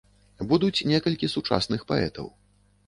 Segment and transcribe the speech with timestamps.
[0.53, 2.27] Будуць некалькі сучасных паэтаў.